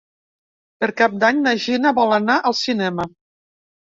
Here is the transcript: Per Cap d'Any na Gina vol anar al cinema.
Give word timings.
Per 0.83 0.87
Cap 1.01 1.17
d'Any 1.23 1.41
na 1.41 1.53
Gina 1.65 1.91
vol 1.99 2.15
anar 2.17 2.37
al 2.51 2.57
cinema. 2.61 3.05